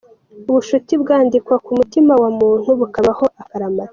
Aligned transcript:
Ubushuti 0.49 0.93
bwandikwa 1.01 1.55
ku 1.65 1.71
mutima 1.79 2.13
wa 2.21 2.29
muntu, 2.39 2.69
bukabaho 2.79 3.25
akaramata. 3.43 3.89